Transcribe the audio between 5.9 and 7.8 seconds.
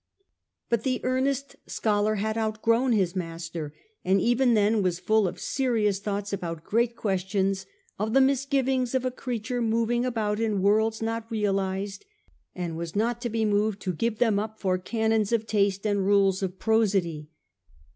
thoughts about great questions,